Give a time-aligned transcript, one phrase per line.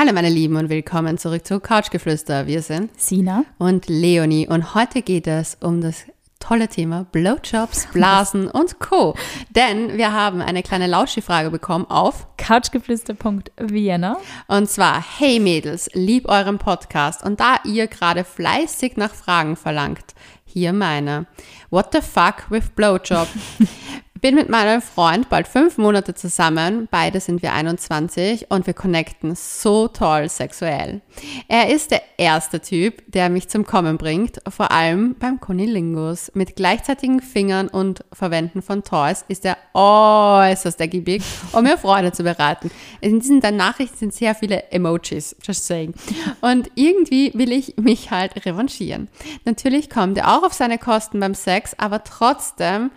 [0.00, 2.46] Hallo meine Lieben und willkommen zurück zu Couchgeflüster.
[2.46, 6.06] Wir sind Sina und Leonie und heute geht es um das
[6.38, 9.14] tolle Thema Blowjobs, Blasen und Co.
[9.50, 14.16] Denn wir haben eine kleine Lauschi-Frage bekommen auf couchgeflüster.vienna.
[14.48, 20.14] Und zwar, hey Mädels, lieb euren Podcast und da ihr gerade fleißig nach Fragen verlangt,
[20.46, 21.26] hier meine.
[21.68, 23.28] What the fuck with Blowjob?
[24.20, 29.34] Bin mit meinem Freund bald fünf Monate zusammen, beide sind wir 21 und wir connecten
[29.34, 31.00] so toll sexuell.
[31.48, 36.32] Er ist der erste Typ, der mich zum Kommen bringt, vor allem beim Konilingus.
[36.34, 42.22] Mit gleichzeitigen Fingern und Verwenden von Toys ist er äußerst ergiebig, um mir Freude zu
[42.22, 42.70] bereiten.
[43.00, 45.94] In diesen Nachrichten sind sehr viele Emojis, just saying.
[46.42, 49.08] Und irgendwie will ich mich halt revanchieren.
[49.46, 52.90] Natürlich kommt er auch auf seine Kosten beim Sex, aber trotzdem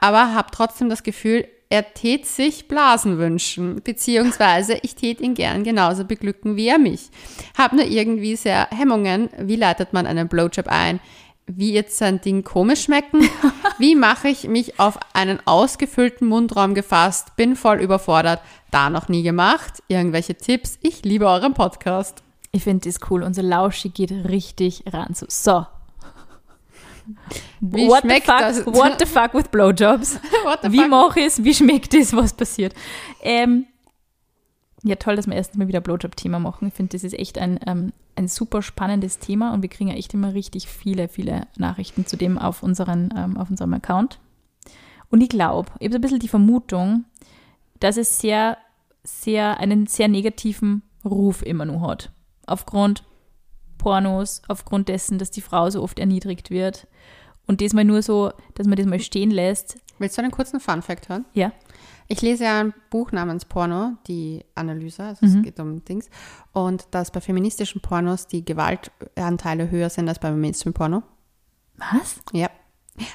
[0.00, 5.62] aber habe trotzdem das Gefühl, er tät sich Blasen wünschen, beziehungsweise ich tät ihn gern
[5.62, 7.10] genauso beglücken wie er mich.
[7.56, 9.30] Hab nur irgendwie sehr Hemmungen.
[9.38, 10.98] Wie leitet man einen Blowjob ein?
[11.46, 13.28] Wie jetzt sein Ding komisch schmecken?
[13.78, 17.36] Wie mache ich mich auf einen ausgefüllten Mundraum gefasst?
[17.36, 18.40] Bin voll überfordert.
[18.72, 19.82] Da noch nie gemacht.
[19.86, 20.76] Irgendwelche Tipps?
[20.82, 22.24] Ich liebe euren Podcast.
[22.52, 23.22] Ich finde das cool.
[23.22, 25.14] Unser Lauschi geht richtig ran.
[25.14, 25.66] So, so
[27.60, 28.66] wie what schmeckt the fuck, das?
[28.66, 30.20] What the fuck with Blowjobs?
[30.68, 31.44] wie mache ich es?
[31.44, 32.14] Wie schmeckt es?
[32.14, 32.74] Was passiert?
[33.22, 33.66] Ähm,
[34.82, 36.68] ja, toll, dass wir erstens mal wieder Blowjob-Thema machen.
[36.68, 39.96] Ich finde, das ist echt ein, ähm, ein super spannendes Thema und wir kriegen ja
[39.96, 44.18] echt immer richtig viele, viele Nachrichten zu dem auf, unseren, ähm, auf unserem Account.
[45.10, 47.04] Und ich glaube, ich habe so ein bisschen die Vermutung,
[47.78, 48.56] dass es sehr,
[49.02, 52.10] sehr, einen sehr negativen Ruf immer nur hat.
[52.46, 53.04] Aufgrund
[53.80, 56.86] Pornos, aufgrund dessen, dass die Frau so oft erniedrigt wird.
[57.46, 59.78] Und das mal nur so, dass man das mal stehen lässt.
[59.98, 61.24] Willst du einen kurzen Fun-Fact hören?
[61.32, 61.52] Ja.
[62.06, 65.36] Ich lese ja ein Buch namens Porno, die Analyse, also mhm.
[65.36, 66.10] es geht um Dings.
[66.52, 71.02] Und dass bei feministischen Pornos die Gewaltanteile höher sind als beim Mainstream-Porno.
[71.76, 72.20] Was?
[72.32, 72.50] Ja.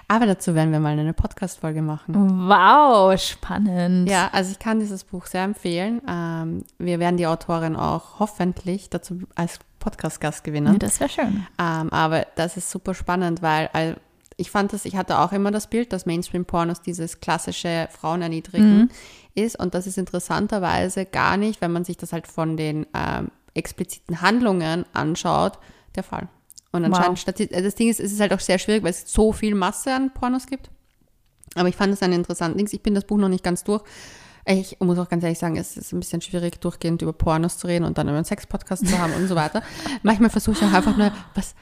[0.07, 2.15] Aber dazu werden wir mal eine Podcast-Folge machen.
[2.49, 4.09] Wow, spannend.
[4.09, 6.01] Ja, also ich kann dieses Buch sehr empfehlen.
[6.07, 10.73] Ähm, wir werden die Autorin auch hoffentlich dazu als Podcast-Gast gewinnen.
[10.73, 11.45] Ja, das wäre schön.
[11.59, 13.93] Ähm, aber das ist super spannend, weil äh,
[14.35, 18.89] ich fand das, ich hatte auch immer das Bild, dass Mainstream-Pornos dieses klassische Frauenerniedrigen mhm.
[19.35, 19.57] ist.
[19.57, 24.21] Und das ist interessanterweise gar nicht, wenn man sich das halt von den ähm, expliziten
[24.21, 25.59] Handlungen anschaut,
[25.95, 26.27] der Fall.
[26.71, 27.39] Und anscheinend, wow.
[27.39, 29.93] Äh, das Ding ist, es ist halt auch sehr schwierig, weil es so viel Masse
[29.93, 30.71] an Pornos gibt.
[31.53, 32.67] Aber ich fand es ein interessantes Ding.
[32.71, 33.83] Ich bin das Buch noch nicht ganz durch.
[34.47, 37.65] Ich muss auch ganz ehrlich sagen, es ist ein bisschen schwierig, durchgehend über Pornos zu
[37.65, 39.63] reden und dann über einen Sex-Podcast zu haben und so weiter.
[40.03, 41.55] Manchmal versuche ich auch einfach nur was,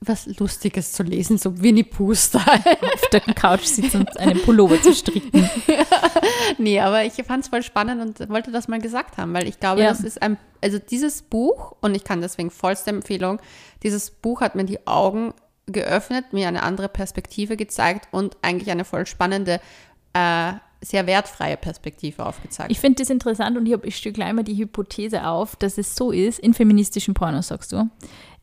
[0.00, 2.42] was Lustiges zu lesen, so Winnie Pooh-Style.
[2.82, 5.48] Auf der Couch sitzen und einen Pullover zu stricken.
[5.66, 5.84] ja.
[6.58, 9.60] Nee, aber ich fand es voll spannend und wollte das mal gesagt haben, weil ich
[9.60, 9.88] glaube, ja.
[9.88, 13.40] das ist ein, also dieses Buch, und ich kann deswegen vollste Empfehlung,
[13.84, 15.32] dieses Buch hat mir die Augen
[15.66, 19.60] geöffnet, mir eine andere Perspektive gezeigt und eigentlich eine voll spannende
[20.12, 22.70] äh, sehr wertfreie Perspektive aufgezeigt.
[22.70, 25.94] Ich finde das interessant und ich, ich stelle gleich mal die Hypothese auf, dass es
[25.94, 27.90] so ist, in feministischen Pornos sagst du.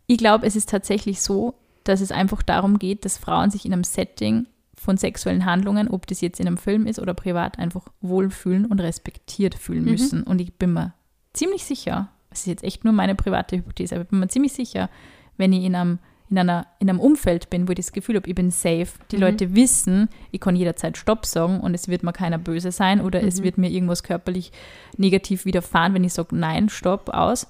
[0.05, 3.73] Ich glaube, es ist tatsächlich so, dass es einfach darum geht, dass Frauen sich in
[3.73, 7.87] einem Setting von sexuellen Handlungen, ob das jetzt in einem Film ist oder privat, einfach
[8.01, 9.91] wohlfühlen und respektiert fühlen mhm.
[9.91, 10.23] müssen.
[10.23, 10.93] Und ich bin mir
[11.33, 14.53] ziemlich sicher, das ist jetzt echt nur meine private Hypothese, aber ich bin mir ziemlich
[14.53, 14.89] sicher,
[15.37, 18.27] wenn ich in einem in, einer, in einem Umfeld bin, wo ich das Gefühl habe,
[18.27, 18.87] ich bin safe.
[19.11, 19.21] Die mhm.
[19.21, 23.21] Leute wissen, ich kann jederzeit Stopp sagen und es wird mir keiner böse sein oder
[23.21, 23.27] mhm.
[23.27, 24.51] es wird mir irgendwas körperlich
[24.97, 27.47] negativ widerfahren, wenn ich sage, nein, Stopp, aus.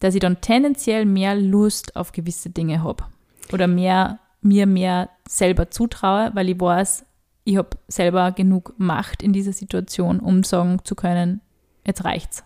[0.00, 3.04] Dass ich dann tendenziell mehr Lust auf gewisse Dinge habe
[3.52, 7.04] oder mehr, mir mehr selber zutraue, weil ich weiß,
[7.44, 11.40] ich habe selber genug Macht in dieser Situation, um sagen zu können,
[11.84, 12.44] jetzt reicht's.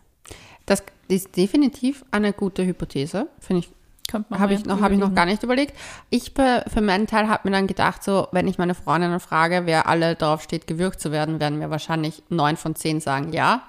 [0.65, 3.71] Das ist definitiv eine gute Hypothese, finde ich
[4.13, 5.77] habe ich, noch, hab ich noch gar nicht überlegt.
[6.11, 9.87] Ich für meinen Teil habe mir dann gedacht, so, wenn ich meine Freundinnen frage, wer
[9.87, 13.63] alle darauf steht, gewürgt zu werden, werden mir wahrscheinlich neun von zehn sagen ja.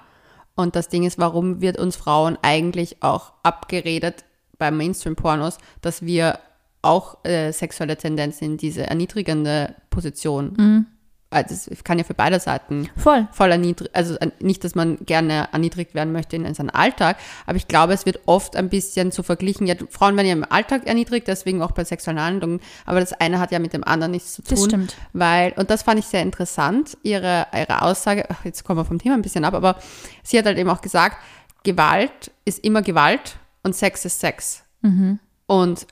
[0.56, 4.24] Und das Ding ist, warum wird uns Frauen eigentlich auch abgeredet
[4.58, 6.38] beim Mainstream-Pornos, dass wir
[6.80, 10.86] auch äh, sexuelle Tendenzen in diese erniedrigende Position mhm
[11.34, 15.48] also es kann ja für beide Seiten voll, voll erniedrigt, also nicht, dass man gerne
[15.52, 17.16] erniedrigt werden möchte in seinem Alltag,
[17.46, 19.66] aber ich glaube, es wird oft ein bisschen zu verglichen.
[19.66, 23.40] Ja, Frauen werden ja im Alltag erniedrigt, deswegen auch bei sexuellen Handlungen, aber das eine
[23.40, 24.56] hat ja mit dem anderen nichts zu tun.
[24.56, 24.96] Das stimmt.
[25.12, 28.98] Weil, und das fand ich sehr interessant, ihre, ihre Aussage, ach, jetzt kommen wir vom
[28.98, 29.76] Thema ein bisschen ab, aber
[30.22, 31.16] sie hat halt eben auch gesagt,
[31.64, 34.62] Gewalt ist immer Gewalt und Sex ist Sex.
[34.82, 35.18] Mhm.
[35.46, 35.86] Und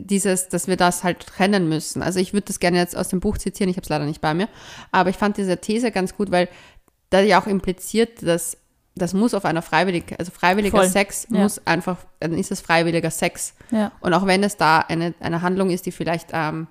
[0.00, 2.02] dieses, dass wir das halt trennen müssen.
[2.02, 4.20] Also ich würde das gerne jetzt aus dem Buch zitieren, ich habe es leider nicht
[4.20, 4.48] bei mir,
[4.92, 6.48] aber ich fand diese These ganz gut, weil
[7.10, 8.56] da ja auch impliziert, dass
[8.94, 11.38] das muss auf einer freiwilligen, also freiwilliger Voll, Sex ja.
[11.38, 13.54] muss einfach, dann ist es freiwilliger Sex.
[13.70, 13.92] Ja.
[14.00, 16.66] Und auch wenn es da eine, eine Handlung ist, die vielleicht, ähm,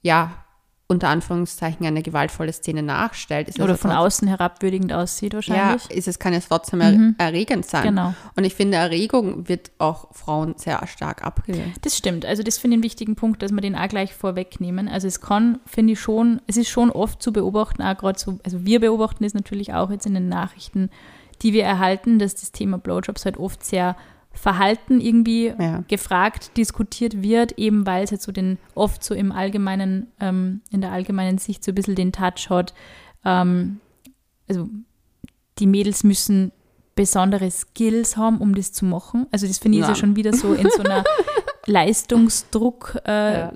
[0.00, 0.45] ja,
[0.88, 5.90] unter Anführungszeichen eine gewaltvolle Szene nachstellt, Oder ja von außen herabwürdigend aussieht ja, wahrscheinlich.
[5.90, 7.82] ist es, kann es trotzdem er erregend sein.
[7.82, 8.14] Genau.
[8.36, 11.74] Und ich finde, Erregung wird auch Frauen sehr stark abgelehnt.
[11.82, 12.24] Das stimmt.
[12.24, 14.88] Also das finde ich einen wichtigen Punkt, dass wir den auch gleich vorwegnehmen.
[14.88, 18.38] Also es kann, finde ich schon, es ist schon oft zu beobachten, auch gerade so,
[18.44, 20.90] also wir beobachten es natürlich auch jetzt in den Nachrichten,
[21.42, 23.96] die wir erhalten, dass das Thema Blowjobs halt oft sehr
[24.36, 25.82] verhalten irgendwie Ja.
[25.88, 30.80] gefragt, diskutiert wird, eben weil es halt so den, oft so im allgemeinen, ähm, in
[30.80, 32.74] der allgemeinen Sicht so ein bisschen den Touch hat,
[33.24, 33.80] ähm,
[34.48, 34.68] also
[35.58, 36.52] die Mädels müssen
[36.94, 39.26] besondere Skills haben, um das zu machen.
[39.30, 40.00] Also das finde ich ist ja Nein.
[40.00, 41.02] schon wieder so in so einer
[41.66, 43.52] Leistungsdruck-Thematik äh, Ja.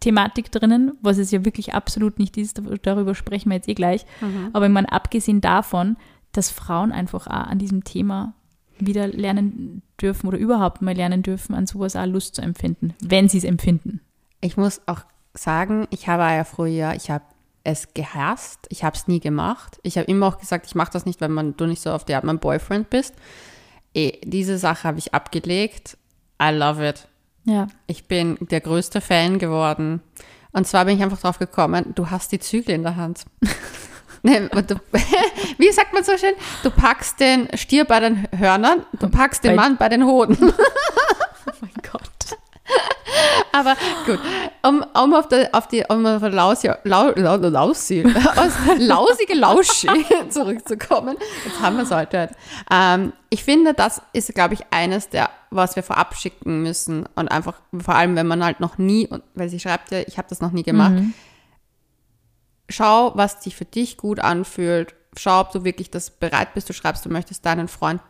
[0.00, 4.04] Thematik drinnen, was es ja wirklich absolut nicht ist, darüber sprechen wir jetzt eh gleich.
[4.52, 5.96] Aber ich meine, abgesehen davon,
[6.32, 8.34] dass Frauen einfach auch an diesem Thema
[8.78, 13.28] wieder lernen dürfen oder überhaupt mal lernen dürfen, an sowas auch Lust zu empfinden, wenn
[13.28, 14.00] sie es empfinden.
[14.40, 15.00] Ich muss auch
[15.34, 17.24] sagen, ich habe ja früher, ich habe
[17.64, 19.78] es gehasst, ich habe es nie gemacht.
[19.82, 22.04] Ich habe immer auch gesagt, ich mache das nicht, weil man, du nicht so auf
[22.04, 23.14] die Art mein Boyfriend bist.
[23.94, 25.96] Eh, diese Sache habe ich abgelegt.
[26.40, 27.08] I love it.
[27.44, 30.00] Ja, Ich bin der größte Fan geworden.
[30.52, 33.24] Und zwar bin ich einfach drauf gekommen, du hast die Zügel in der Hand.
[34.24, 34.74] Ne, und du,
[35.58, 36.34] wie sagt man so schön?
[36.64, 40.36] Du packst den Stier bei den Hörnern, du packst den Mann bei den Hoden.
[40.42, 42.02] oh mein Gott.
[43.52, 43.76] Aber
[44.06, 44.18] gut,
[44.62, 48.02] um, um auf, die, auf die um auf Lausi, lau, lau, Lausi,
[48.36, 51.16] aus lausige Lauschi zurückzukommen.
[51.44, 52.30] Jetzt haben wir es heute.
[52.70, 57.06] Ähm, ich finde, das ist, glaube ich, eines der, was wir vorab schicken müssen.
[57.14, 60.16] Und einfach, vor allem, wenn man halt noch nie, und weil sie schreibt ja, ich
[60.16, 60.94] habe das noch nie gemacht,
[62.68, 64.94] schau, was sich für dich gut anfühlt.
[65.16, 66.68] Schau, ob du wirklich das bereit bist.
[66.68, 68.00] Du schreibst, du möchtest deinen Freund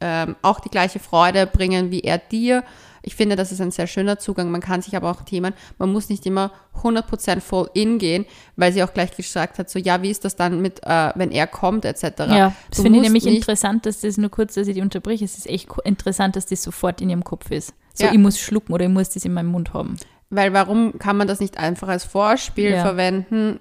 [0.00, 2.64] ähm, auch die gleiche Freude bringen wie er dir.
[3.06, 4.50] Ich finde, das ist ein sehr schöner Zugang.
[4.50, 6.52] Man kann sich aber auch Themen, man muss nicht immer
[6.82, 8.24] 100% voll in gehen,
[8.56, 11.30] weil sie auch gleich gesagt hat, so, ja, wie ist das dann mit, äh, wenn
[11.30, 12.02] er kommt, etc.
[12.02, 15.24] Ja, das finde ich nämlich interessant, dass das nur kurz, dass ich die unterbreche.
[15.24, 17.74] Es ist echt interessant, dass das sofort in ihrem Kopf ist.
[17.92, 18.12] So, Ja.
[18.12, 19.96] ich muss schlucken oder ich muss das in meinem Mund haben.
[20.30, 22.82] Weil warum kann man das nicht einfach als Vorspiel Ja.
[22.82, 23.60] verwenden?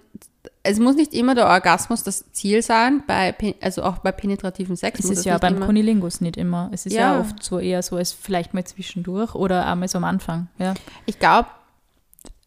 [0.63, 4.99] Es muss nicht immer der Orgasmus das Ziel sein, bei, also auch bei penetrativen Sex.
[4.99, 6.69] Es ist ja beim immer- Kunilingus nicht immer.
[6.73, 7.13] Es ist ja.
[7.15, 7.19] Ja.
[7.21, 10.47] oft so eher so als vielleicht mal zwischendurch oder einmal so am Anfang.
[10.59, 10.73] Ja.
[11.05, 11.47] Ich glaube,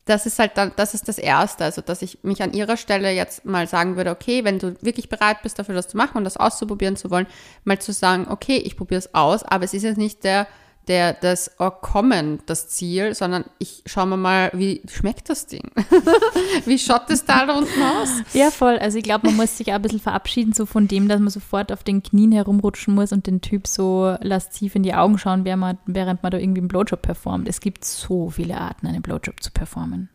[0.06, 3.10] das ist halt dann, das ist das Erste, also dass ich mich an ihrer Stelle
[3.10, 6.24] jetzt mal sagen würde, okay, wenn du wirklich bereit bist, dafür das zu machen und
[6.24, 7.26] das auszuprobieren zu wollen,
[7.64, 10.46] mal zu sagen, okay, ich probiere es aus, aber es ist jetzt nicht der,
[10.88, 15.70] der, das oh, Kommen das Ziel, sondern ich schaue mir mal, wie schmeckt das Ding?
[16.64, 18.08] wie schaut das da unten aus?
[18.32, 18.78] ja, voll.
[18.78, 21.30] Also ich glaube, man muss sich auch ein bisschen verabschieden so von dem, dass man
[21.30, 25.44] sofort auf den Knien herumrutschen muss und den Typ so lasziv in die Augen schauen,
[25.44, 27.48] während man, während man da irgendwie einen Blowjob performt.
[27.48, 30.08] Es gibt so viele Arten, einen Blowjob zu performen.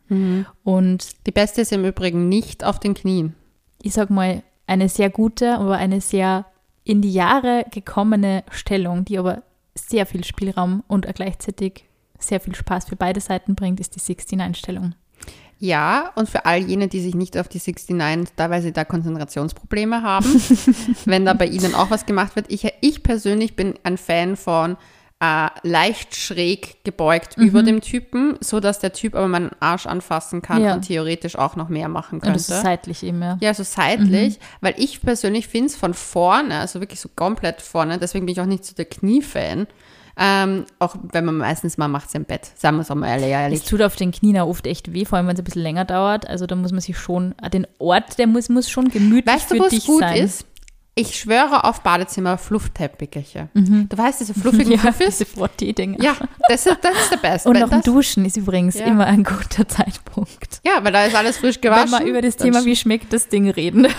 [0.64, 3.34] Und Die beste ist im Übrigen nicht auf den Knien.
[3.82, 6.46] ich sag mal, eine sehr gute, aber eine sehr
[6.84, 9.42] in die Jahre gekommene Stellung, die aber
[9.74, 11.84] sehr viel Spielraum und gleichzeitig
[12.18, 14.94] sehr viel Spaß für beide Seiten bringt, ist die 69-Stellung.
[15.58, 18.84] Ja, und für all jene, die sich nicht auf die 69, da weil sie da
[18.84, 20.26] Konzentrationsprobleme haben,
[21.04, 22.46] wenn da bei ihnen auch was gemacht wird.
[22.50, 24.76] Ich, ich persönlich bin ein Fan von
[25.24, 27.44] äh, leicht schräg gebeugt Mhm.
[27.46, 30.74] über dem Typen, so dass der Typ aber meinen Arsch anfassen kann Ja.
[30.74, 32.54] und theoretisch auch noch mehr machen Und das könnte.
[32.54, 33.38] ist seitlich eben, ja.
[33.40, 34.42] Ja, so seitlich, Mhm.
[34.62, 38.40] weil ich persönlich finde es von vorne, also wirklich so komplett vorne, deswegen bin ich
[38.40, 39.68] auch nicht so der Kniefan.
[40.16, 43.18] Ähm, auch wenn man meistens mal macht es im Bett, sagen wir es auch mal
[43.18, 43.60] ehrlich.
[43.60, 45.62] Es tut auf den Knien auch oft echt weh, vor allem wenn es ein bisschen
[45.62, 46.28] länger dauert.
[46.28, 49.54] Also da muss man sich schon, den Ort, der muss, muss schon gemütlich Weißt du,
[49.56, 50.16] für wo dich es gut sein.
[50.16, 50.44] ist?
[50.94, 53.48] Ich schwöre auf Badezimmer Fluffteppiche.
[53.54, 54.72] Du weißt, diese fluffigen Mhm.
[54.84, 55.18] Ja, Fluffis?
[55.18, 56.02] diese Frottee-Dinger.
[56.02, 56.14] Ja,
[56.48, 57.48] das ist, das ist der Beste.
[57.48, 58.84] Und Wenn nach dem Duschen ist übrigens Ja.
[58.86, 60.60] immer ein guter Zeitpunkt.
[60.66, 61.98] ja, weil da ist alles frisch Wenn gewaschen.
[62.00, 63.86] wir über das Thema, wie schmeckt das Ding, reden.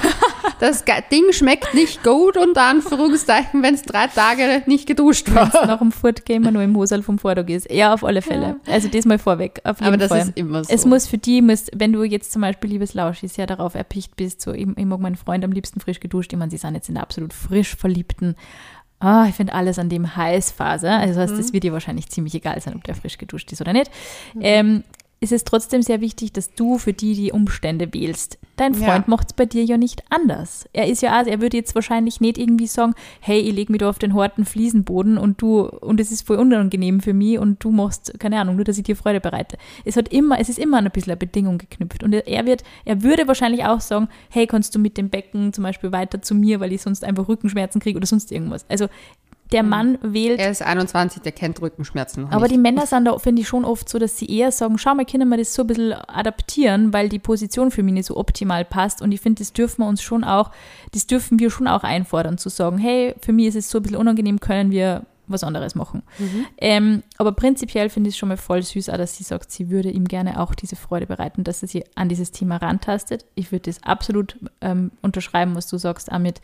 [0.59, 5.47] Das Ding schmeckt nicht gut, unter Anführungszeichen, wenn es drei Tage nicht geduscht war.
[5.65, 7.69] nach dem Fortgehen nur im Hosal vom Vordog ist.
[7.69, 8.57] Ja, auf alle Fälle.
[8.67, 9.59] Also das mal vorweg.
[9.65, 10.19] Auf jeden Aber das Fall.
[10.21, 10.73] ist immer so.
[10.73, 14.15] Es muss für die, muss, wenn du jetzt zum Beispiel, liebes Lauschis, ja darauf erpicht
[14.15, 16.75] bist, so, ich, ich mag meinen Freund am liebsten frisch geduscht, ich meine, sie sind
[16.75, 18.35] jetzt in der absolut frisch verliebten,
[18.99, 20.89] ah, ich finde alles an dem heiß Phase.
[20.89, 21.37] Also das heißt, Mhm.
[21.37, 23.91] das wird dir wahrscheinlich ziemlich egal sein, ob der frisch geduscht ist oder nicht.
[24.39, 24.83] Ähm,
[25.24, 28.38] ist es trotzdem sehr wichtig, dass du für die die Umstände wählst.
[28.58, 29.10] Dein Freund Ja.
[29.10, 30.68] macht es bei dir ja nicht anders.
[30.74, 33.80] Er ist ja auch, er würde jetzt wahrscheinlich nicht irgendwie sagen, hey, ich lege mich
[33.80, 37.63] da auf den harten Fliesenboden und du, und es ist voll unangenehm für mich und
[37.63, 39.58] du machst, keine Ahnung, nur dass ich dir Freude bereite.
[39.86, 42.03] Es hat immer, es ist immer ein bisschen eine Bedingung geknüpft.
[42.03, 45.63] Und er wird, er würde wahrscheinlich auch sagen, hey, kannst du mit dem Becken zum
[45.63, 48.65] Beispiel weiter zu mir, weil ich sonst einfach Rückenschmerzen kriege oder sonst irgendwas.
[48.70, 48.88] Also
[49.51, 52.53] der Mann wählt Er ist 21, der kennt Rückenschmerzen noch aber nicht.
[52.53, 55.05] die Männer sind da, finde ich, schon oft so, dass sie eher sagen, schau mal,
[55.05, 58.65] können wir das so ein bisschen adaptieren, weil die Position für mich nicht so optimal
[58.65, 59.01] passt.
[59.01, 60.51] Und ich finde, das dürfen wir uns schon auch,
[60.93, 63.83] das dürfen wir schon auch einfordern, zu sagen, hey, für mich ist es so ein
[63.83, 66.03] bisschen unangenehm, können wir was anderes machen.
[66.57, 69.69] Ähm, aber prinzipiell finde ich es schon mal voll süß, auch, dass sie sagt, sie
[69.69, 73.25] würde ihm gerne auch diese Freude bereiten, dass er sich an dieses Thema rantastet.
[73.35, 76.39] Ich würde das absolut ähm, unterschreiben, was du sagst, Amit.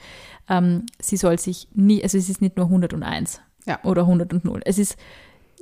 [0.50, 3.80] Ähm, sie soll sich nie, also es ist nicht nur 101 Ja.
[3.84, 4.62] oder 100 und 0.
[4.66, 4.98] Es ist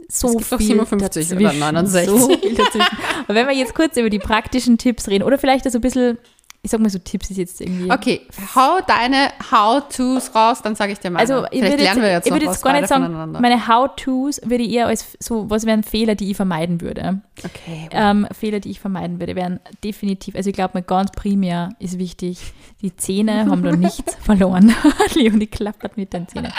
[0.10, 2.10] so Es gibt viel 57 oder dazwischen, 69.
[2.10, 2.98] So viel dazwischen.
[3.24, 6.18] Aber wenn wir jetzt kurz über die praktischen Tipps reden oder vielleicht so ein bisschen,
[6.64, 7.92] ich sag mal so Tipps ist jetzt irgendwie.
[7.92, 8.22] Okay,
[8.56, 11.22] hau deine How-Tos raus, dann sage ich dir meine.
[11.22, 13.68] Also ich Vielleicht würde jetzt, lernen wir jetzt ich würde jetzt gar nicht sagen, meine
[13.68, 17.22] How-Tos würde ich eher als so, was wären Fehler, die ich vermeiden würde.
[17.44, 17.90] Okay.
[17.92, 22.00] Ähm, Fehler, die ich vermeiden würde, wären definitiv, also ich glaube mal ganz primär ist
[22.00, 22.40] wichtig,
[22.82, 24.74] die Zähne haben da nichts verloren.
[25.16, 26.52] Leonie klappert mit den Zähnen.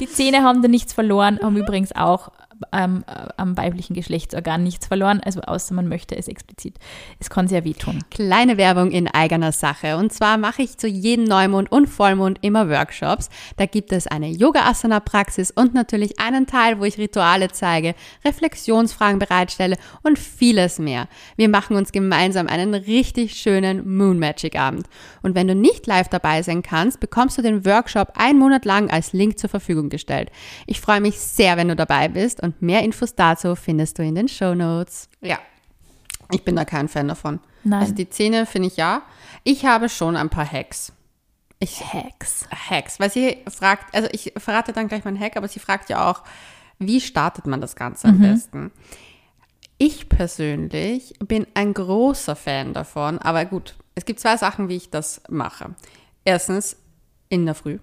[0.00, 2.30] Die Zähne haben da nichts verloren, haben übrigens auch
[2.72, 6.78] ähm, äh, am weiblichen Geschlechtsorgan nichts verloren, also außer man möchte es explizit.
[7.18, 8.02] Es kann sehr wehtun.
[8.10, 9.96] Kleine Werbung in eigener Sache.
[9.96, 13.28] Und zwar mache ich zu jedem Neumond und Vollmond immer Workshops.
[13.56, 17.94] Da gibt es eine Yoga-Asana-Praxis und natürlich einen Teil, wo ich Rituale zeige,
[18.24, 21.08] Reflexionsfragen bereitstelle und vieles mehr.
[21.36, 24.86] Wir machen uns gemeinsam einen richtig schönen Moon Magic Abend.
[25.22, 28.90] Und wenn du nicht live dabei sein kannst, bekommst du den Workshop einen Monat lang
[28.90, 30.30] als Link zur Verfügung gestellt.
[30.66, 34.14] Ich freue mich sehr, wenn du dabei bist und mehr Infos dazu findest du in
[34.14, 35.08] den Show Notes.
[35.20, 35.38] Ja,
[36.30, 37.40] ich bin da kein Fan davon.
[37.64, 37.80] Nein.
[37.80, 39.02] Also die Zähne finde ich ja.
[39.42, 40.92] Ich habe schon ein paar Hacks.
[41.58, 42.46] Ich Hacks.
[42.50, 46.10] Hacks, weil sie fragt, also ich verrate dann gleich meinen Hack, aber sie fragt ja
[46.10, 46.22] auch,
[46.78, 48.72] wie startet man das Ganze am besten?
[49.78, 54.90] Ich persönlich bin ein großer Fan davon, aber gut, es gibt zwei Sachen, wie ich
[54.90, 55.74] das mache.
[56.24, 56.76] Erstens
[57.28, 57.78] in der Früh.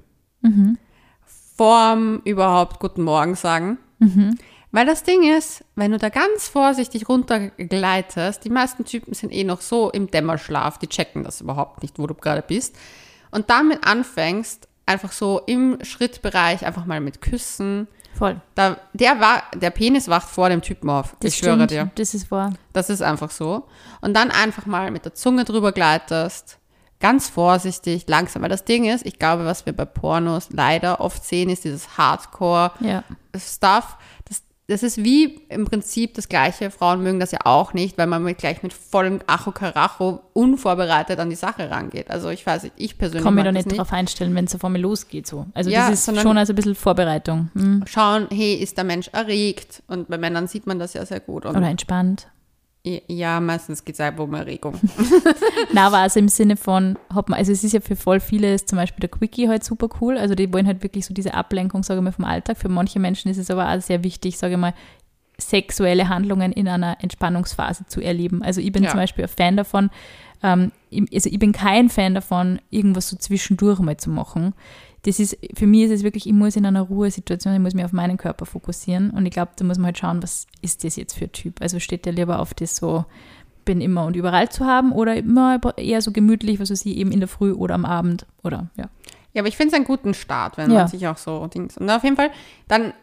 [1.56, 3.78] Vorm überhaupt Guten Morgen sagen.
[4.72, 9.44] Weil das Ding ist, wenn du da ganz vorsichtig runtergleitest, die meisten Typen sind eh
[9.44, 12.78] noch so im Dämmerschlaf, die checken das überhaupt nicht, wo du gerade bist.
[13.32, 17.88] Und damit anfängst, einfach so im Schrittbereich einfach mal mit Küssen.
[18.14, 18.40] Voll.
[18.56, 21.16] Da, der, war, der Penis wacht vor dem Typen auf.
[21.20, 21.72] Das ich schwöre stimmt.
[21.72, 21.92] dir.
[21.96, 22.54] Das ist wahr.
[22.74, 23.68] Das ist einfach so.
[24.02, 26.58] Und dann einfach mal mit der Zunge drüber gleitest.
[27.00, 28.44] Ganz vorsichtig, langsam.
[28.44, 31.98] Weil das Ding ist, ich glaube, was wir bei Pornos leider oft sehen, ist dieses
[31.98, 32.72] Hardcore.
[32.80, 33.04] Ja.
[34.72, 36.72] Das, ist wie im Prinzip das Gleiche.
[36.72, 41.20] Frauen mögen das ja auch nicht, weil man mit, gleich mit vollem Acho Karacho unvorbereitet
[41.20, 42.10] an die Sache rangeht.
[42.10, 44.56] Also ich weiß nicht, ich persönlich Kann mich da das nicht drauf einstellen, wenn es
[44.56, 45.28] auf einmal losgeht.
[45.28, 45.46] So.
[45.54, 47.50] Also Ja, das ist schon also ein bisschen Vorbereitung.
[47.54, 47.84] Hm.
[47.86, 49.84] Schauen, hey, ist der Mensch erregt?
[49.88, 51.46] Und bei Männern sieht man das ja sehr gut.
[51.46, 52.28] Und Oder entspannt.
[52.84, 54.74] Ja, meistens geht es einfach um Erregung.
[55.74, 58.54] Na, aber also im Sinne von, hat man, also es ist ja für voll viele
[58.54, 60.18] ist zum Beispiel der Quickie halt super cool.
[60.18, 62.58] Also die wollen halt wirklich so diese Ablenkung, sage ich mal, vom Alltag.
[62.58, 64.74] Für manche Menschen ist es aber auch sehr wichtig, sage ich mal,
[65.38, 68.44] sexuelle Handlungen in einer Entspannungsphase zu erleben.
[68.44, 68.90] Also ich bin Ja.
[68.90, 69.90] zum Beispiel ein Fan davon,
[70.44, 70.72] ähm,
[71.14, 74.54] also ich bin kein Fan davon, irgendwas so zwischendurch mal zu machen.
[75.04, 77.84] Das ist, für mich ist es wirklich, ich muss in einer Ruhesituation, ich muss mich
[77.86, 80.96] auf meinen Körper fokussieren und ich glaube, da muss man halt schauen, was ist das
[80.96, 81.60] jetzt für ein Typ?
[81.62, 83.06] Also steht der lieber auf das so,
[83.66, 87.12] bin immer und überall zu haben oder immer eher so gemütlich, was weiß ich, eben
[87.12, 88.90] in der Früh oder am Abend oder ja.
[89.34, 90.80] Ja, aber ich finde es einen guten Start, wenn Ja.
[90.80, 91.78] man sich auch so Dings.
[91.78, 92.32] Und auf jeden Fall,
[92.68, 92.94] dann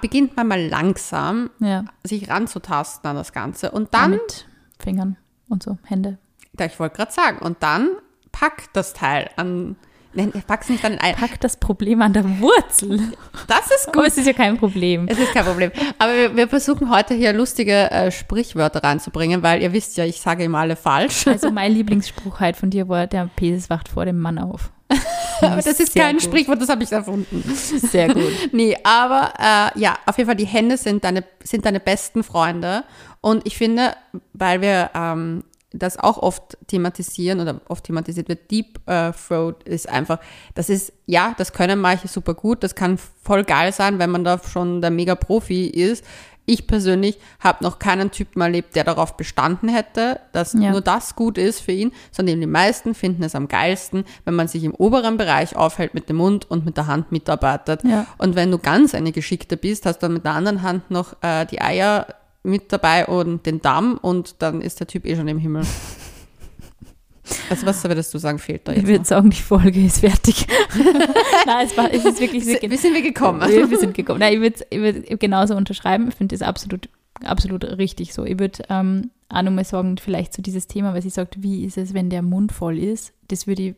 [0.00, 1.84] beginnt man mal langsam, Ja.
[2.04, 3.70] sich ranzutasten an das Ganze.
[3.70, 4.46] Und dann, mit
[4.78, 5.16] Fingern
[5.48, 6.18] und so, Hände.
[6.58, 7.88] ja, ich wollte gerade sagen, und dann
[8.30, 9.76] pack das Teil an.
[10.14, 11.14] Nein, pack's nicht an ein.
[11.14, 13.12] Pack das Problem an der Wurzel.
[13.46, 14.08] Das ist Aber gut.
[14.08, 15.06] es ist ja kein Problem.
[15.08, 15.70] Es ist kein Problem.
[15.98, 20.20] Aber wir, wir versuchen heute hier lustige äh, Sprichwörter reinzubringen, weil ihr wisst ja, ich
[20.20, 21.26] sage immer alle falsch.
[21.26, 24.70] Also mein Lieblingsspruch halt von dir war, der Penis wacht vor dem Mann auf.
[25.40, 26.24] Aber das ist kein gut.
[26.24, 27.42] Sprichwort, das habe ich erfunden.
[27.54, 28.22] Sehr gut.
[28.52, 32.84] Nee, aber äh, ja, auf jeden Fall, die Hände sind deine, sind deine besten Freunde.
[33.20, 33.94] Und ich finde,
[34.34, 39.88] weil wir ähm, das auch oft thematisieren oder oft thematisiert wird, Deep äh, Throat ist
[39.88, 40.18] einfach,
[40.54, 44.24] das ist, ja, das können manche super gut, das kann voll geil sein, wenn man
[44.24, 46.04] da schon der Mega-Profi ist.
[46.44, 50.72] Ich persönlich habe noch keinen Typen erlebt, der darauf bestanden hätte, dass Ja.
[50.72, 54.48] nur das gut ist für ihn, sondern die meisten finden es am geilsten, wenn man
[54.48, 57.84] sich im oberen Bereich aufhält mit dem Mund und mit der Hand mitarbeitet.
[57.84, 58.06] Ja.
[58.18, 61.14] Und wenn du ganz eine Geschickte bist, hast du dann mit der anderen Hand noch
[61.22, 62.08] äh, die Eier
[62.42, 65.64] mit dabei und den Damm und dann ist der Typ eh schon im Himmel.
[67.48, 69.06] Also was würdest du sagen, fehlt da jetzt Ich würde noch?
[69.06, 70.46] sagen, die Folge ist fertig.
[71.46, 73.40] Nein, es, war, es ist wirklich Wie wie sind wir gekommen?
[73.48, 74.18] Wir, wir sind gekommen.
[74.18, 76.08] Nein, ich würde ich würd genauso unterschreiben.
[76.08, 76.88] Ich finde das absolut,
[77.24, 78.24] absolut richtig so.
[78.24, 81.78] Ich würde ähm, auch nochmal sagen, vielleicht so dieses Thema, weil sie sagt, wie ist
[81.78, 83.74] es, wenn der Mund voll ist, das würde ich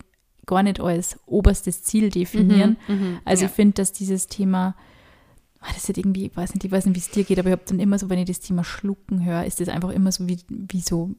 [0.46, 2.76] gar nicht als oberstes Ziel definieren.
[2.88, 3.48] Mhm, Also ja.
[3.50, 4.74] ich finde, dass dieses Thema,
[5.72, 7.52] das ist irgendwie, ich weiß nicht, ich weiß nicht, wie es dir geht, aber ich
[7.52, 10.28] habe dann immer so, wenn ich das Thema Schlucken höre, ist das einfach immer so
[10.28, 11.10] wie, wie so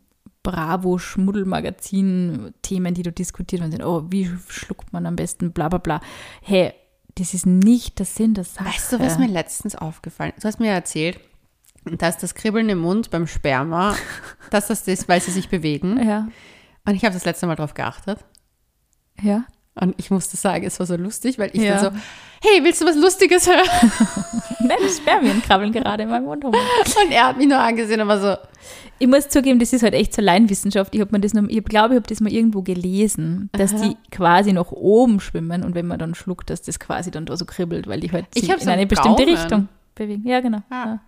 [0.43, 6.01] Bravo-Schmuddelmagazin-Themen, die du diskutiert und sind, oh, wie schluckt man am besten, bla bla bla.
[6.41, 6.73] Hey,
[7.15, 8.65] das ist nicht der Sinn der Sache.
[8.65, 10.43] Weißt du, was mir letztens aufgefallen ist?
[10.43, 11.19] Du hast mir erzählt,
[11.85, 13.95] dass das Kribbeln im Mund beim Sperma,
[14.51, 16.05] dass das ist, weil sie sich bewegen.
[16.05, 16.27] Ja,
[16.85, 18.19] Und ich habe das letzte Mal drauf geachtet.
[19.21, 19.45] ja.
[19.79, 21.81] Und ich musste sagen, es war so lustig, weil ich Ja.
[21.81, 21.99] dann so,
[22.41, 23.67] hey, willst du was Lustiges hören?
[24.61, 26.53] Nein, das Spermien krabbeln gerade in meinem Mund rum.
[26.53, 28.35] Und er hat mich nur angesehen und war so,
[28.99, 30.95] Ich muss zugeben, das ist halt echt so Laienwissenschaft.
[30.95, 33.89] Ich habe mir das noch, ich glaube, ich habe das mal irgendwo gelesen, dass Aha.
[33.89, 37.35] die quasi nach oben schwimmen und wenn man dann schluckt, dass das quasi dann da
[37.35, 39.37] so kribbelt, weil die halt Ich sich in am eine bestimmte Gaumen.
[39.37, 40.25] Richtung bewegen.
[40.25, 40.59] Ja, genau.
[40.69, 40.99] Ah.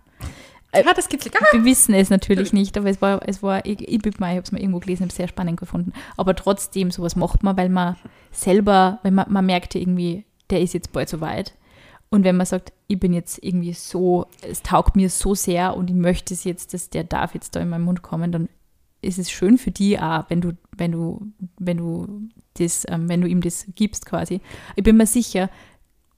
[0.74, 0.80] Ja.
[0.84, 1.26] ja, das gibt's.
[1.28, 4.38] Ah, Wir wissen es natürlich nicht, aber es war, es war ich, ich, ich habe
[4.42, 5.94] es mal irgendwo gelesen, habe es sehr spannend gefunden.
[6.18, 7.96] Aber trotzdem, sowas macht man, weil man
[8.38, 11.54] selber, weil man, man merkt ja irgendwie, der ist jetzt bald so weit.
[12.10, 15.90] Und wenn man sagt, ich bin jetzt irgendwie so, es taugt mir so sehr und
[15.90, 18.48] ich möchte es jetzt, dass der darf jetzt da in meinen Mund kommen, dann
[19.02, 21.26] ist es schön für die auch, wenn du, wenn du,
[21.58, 24.40] wenn du das, ähm, wenn du ihm das gibst quasi.
[24.74, 25.50] Ich bin mir sicher,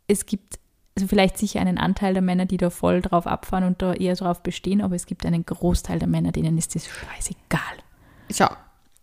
[0.06, 0.60] es gibt
[0.96, 4.14] also vielleicht sicher einen Anteil der Männer, die da voll drauf abfahren und da eher
[4.14, 7.60] drauf bestehen, aber es gibt einen Großteil der Männer, denen ist das scheißegal,
[8.30, 8.48] schau,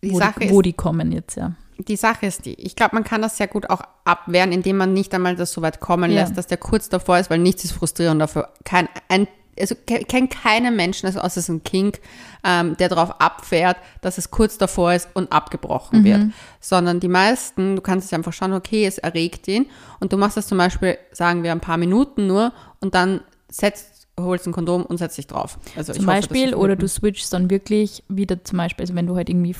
[0.02, 1.54] die wo, Sache, die, wo ist, die kommen jetzt, ja.
[1.78, 4.92] Die Sache ist die, ich glaube, man kann das sehr gut auch abwehren, indem man
[4.92, 6.22] nicht einmal das so weit kommen Ja.
[6.22, 9.28] lässt, dass der kurz davor ist, weil nichts ist frustrierender für kein, ein,
[9.60, 12.00] also kenne keinen Menschen, also außer es ist ein Kink,
[12.44, 16.22] ähm, der darauf abfährt, dass es kurz davor ist und abgebrochen wird.
[16.60, 19.66] Sondern die meisten, du kannst es einfach schauen, okay, es erregt ihn
[20.00, 23.20] und du machst das zum Beispiel, sagen wir, ein paar Minuten nur und dann
[23.50, 25.58] setzt, holst ein Kondom und setzt dich drauf.
[25.76, 29.06] Also Zum hoffe, Beispiel, du oder du switchst dann wirklich wieder zum Beispiel, also wenn
[29.06, 29.54] du halt irgendwie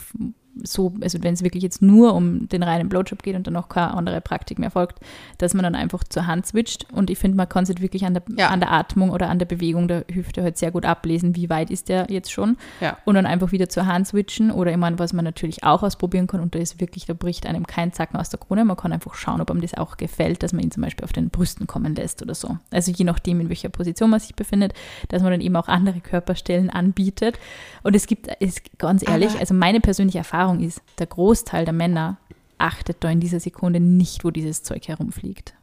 [0.62, 3.68] so, also wenn es wirklich jetzt nur um den reinen Blowjob geht und dann noch
[3.68, 4.98] keine andere Praktik mehr folgt,
[5.38, 8.14] dass man dann einfach zur Hand switcht und ich finde, man kann es wirklich an
[8.14, 8.48] der, Ja.
[8.48, 11.70] an der Atmung oder an der Bewegung der Hüfte halt sehr gut ablesen, wie weit
[11.70, 12.98] ist der jetzt schon Ja.
[13.04, 16.26] und dann einfach wieder zur Hand switchen oder ich meine, was man natürlich auch ausprobieren
[16.26, 18.92] kann und da ist wirklich, da bricht einem kein Zacken aus der Krone, man kann
[18.92, 21.68] einfach schauen, ob einem das auch gefällt, dass man ihn zum Beispiel auf den Brüsten
[21.68, 22.58] kommen lässt oder so.
[22.72, 24.72] Also je nachdem, in welcher Position man sich befindet,
[25.08, 27.38] dass man dann eben auch andere Körperstellen anbietet
[27.84, 32.18] und es gibt, es, ganz ehrlich, also meine persönliche Erfahrung ist, der Großteil der Männer
[32.58, 35.54] achtet da in dieser Sekunde nicht, wo dieses Zeug herumfliegt.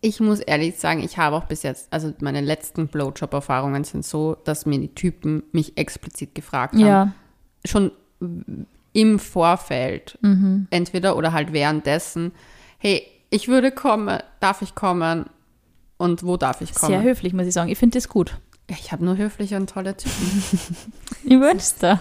[0.00, 4.36] Ich muss ehrlich sagen, ich habe auch bis jetzt, also meine letzten Blowjob-Erfahrungen sind so,
[4.44, 6.86] dass mir die Typen mich explizit gefragt haben.
[6.86, 7.12] Ja,
[7.64, 7.90] Schon
[8.92, 10.68] im Vorfeld, mhm.
[10.70, 12.32] entweder oder halt währenddessen,
[12.78, 15.26] hey, ich würde kommen, darf ich kommen
[15.96, 16.92] und wo darf ich kommen?
[16.92, 17.70] sehr höflich, muss ich sagen.
[17.70, 18.38] Ich finde das gut.
[18.70, 20.42] Ich habe nur höfliche und tolle Typen.
[21.24, 22.00] Ich wünschte da.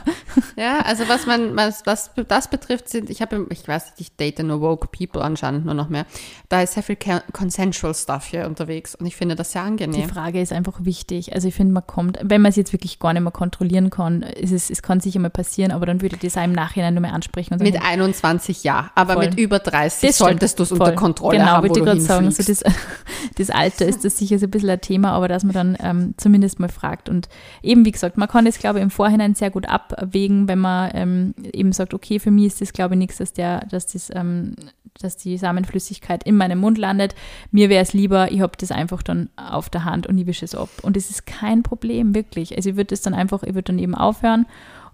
[0.58, 4.16] ja, also was man, was, was das betrifft, sind, ich habe, ich weiß nicht, ich
[4.18, 6.06] date nur woke people anscheinend nur noch mehr.
[6.50, 9.68] Da ist sehr viel con- consensual Stuff hier unterwegs und ich finde das sehr Die
[9.70, 10.10] angenehm.
[10.10, 11.34] Frage ist einfach wichtig.
[11.34, 14.22] Also ich finde, man kommt, wenn man es jetzt wirklich gar nicht mehr kontrollieren kann,
[14.22, 16.94] ist es, es kann sicher mal passieren, aber dann würde ich das auch im Nachhinein
[16.94, 19.26] nur mehr ansprechen und sagen, Mit 21 ja, aber Voll.
[19.30, 20.92] mit über 30 Das solltest du es unter.
[20.94, 22.66] Kontrolle genau, haben, wo wollte ich gerade sagen, so hinfliegst.
[22.66, 22.74] das,
[23.38, 26.14] das Alter ist das sicher so ein bisschen ein Thema, aber dass man dann ähm,
[26.18, 27.10] zumindest mal fragt.
[27.10, 27.30] Und
[27.62, 30.92] eben, wie gesagt, man kann das, glaube ich, im Vorhinein sehr gut abwägen, wenn man
[30.94, 34.10] ähm, eben sagt, okay, für mich ist das, glaube ich, nichts, dass der, dass das,
[34.14, 34.56] ähm,
[35.00, 37.16] dass die Samenflüssigkeit in meinem Mund landet.
[37.52, 40.46] Mir wäre es lieber, ich habe das einfach dann auf der Hand und ich wische
[40.46, 40.70] es ab.
[40.82, 42.56] Und es ist kein Problem, wirklich.
[42.56, 44.46] Also ich würde das dann einfach, ich würde dann eben aufhören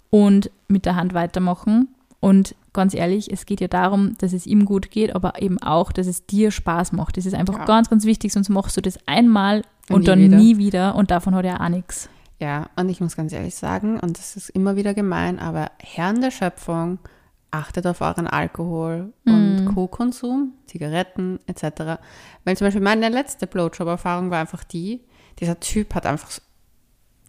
[0.09, 1.87] und mit der Hand weitermachen.
[2.23, 5.91] Und ganz ehrlich, es geht ja darum, dass es ihm gut geht, aber eben auch,
[5.91, 7.17] dass es dir Spaß macht.
[7.17, 7.65] Das ist einfach Ja.
[7.65, 10.37] ganz, ganz wichtig, sonst machst du das einmal Und nie dann wieder.
[10.37, 12.07] nie wieder und davon hat er auch nichts.
[12.39, 16.21] Ja, und ich muss ganz ehrlich sagen, und das ist immer wieder gemein, aber Herren
[16.21, 16.99] der Schöpfung,
[17.51, 19.75] achtet auf euren Alkohol und Mhm.
[19.75, 21.99] Co-Konsum, Zigaretten etc.
[22.45, 25.01] Weil zum Beispiel meine letzte Blowjob-Erfahrung war einfach die,
[25.39, 26.31] dieser Typ hat einfach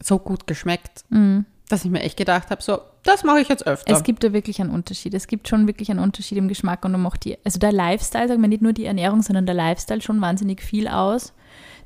[0.02, 1.44] so gut geschmeckt, Mhm.
[1.68, 3.92] dass ich mir echt gedacht habe, so, das mache ich jetzt öfter.
[3.94, 5.14] Es gibt da wirklich einen Unterschied.
[5.14, 8.26] Es gibt schon wirklich einen Unterschied im Geschmack und da macht die, also der Lifestyle,
[8.28, 11.32] sagen wir nicht nur die Ernährung, sondern der Lifestyle schon wahnsinnig viel aus.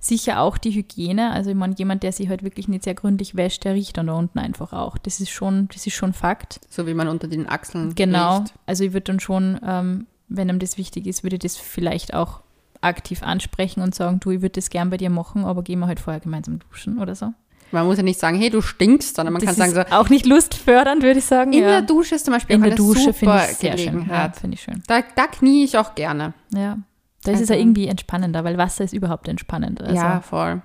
[0.00, 1.33] Sicher auch die Hygiene.
[1.33, 4.07] Also ich meine, jemand, der sich halt wirklich nicht sehr gründlich wäscht, der riecht dann
[4.07, 4.96] da unten einfach auch.
[4.96, 6.61] Das ist schon, das ist schon Fakt.
[6.70, 8.38] so wie man unter den Achseln Genau.
[8.38, 8.54] riecht.
[8.66, 12.14] Also ich würde dann schon, ähm, wenn ihm das wichtig ist, würde ich das vielleicht
[12.14, 12.42] auch
[12.81, 15.88] aktiv ansprechen und sagen, du, ich würde das gern bei dir machen, aber gehen wir
[15.88, 17.33] halt vorher gemeinsam duschen oder so.
[17.70, 20.09] Man muss ja nicht sagen, hey, du stinkst, sondern man das kann sagen so, auch
[20.09, 21.52] nicht lustfördernd, würde ich sagen.
[21.52, 21.68] in ja.
[21.68, 24.09] der Dusche ist zum Beispiel In der Dusche finde ich sehr schön.
[24.09, 24.83] Ja, finde ich schön.
[24.87, 26.33] Da, da knie ich auch gerne.
[26.54, 26.78] Ja.
[27.24, 29.83] Da ist es Also- ja irgendwie entspannender, weil Wasser ist überhaupt entspannend.
[29.83, 30.62] Also, Ja, voll.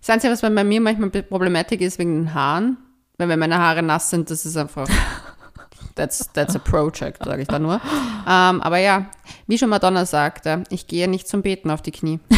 [0.00, 2.78] Das Einzige, was bei mir manchmal Problematik ist, wegen den Haaren.
[3.18, 4.88] Weil wenn meine Haare nass sind, das ist einfach,
[5.94, 7.80] that's, that's a project, sage ich da nur.
[8.28, 9.06] Ähm, aber ja,
[9.46, 12.20] wie schon Madonna sagte, ich gehe nicht zum Beten auf die Knie.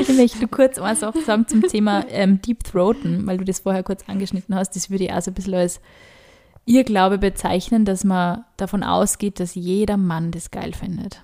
[0.00, 3.82] Ich möchte kurz was auch sagen zum Thema ähm, Deep Throaten, weil du das vorher
[3.82, 4.76] kurz angeschnitten hast.
[4.76, 5.80] Das würde ich auch so ein bisschen als
[6.64, 11.22] Irrglaube bezeichnen, dass man davon ausgeht, dass jeder Mann das geil findet.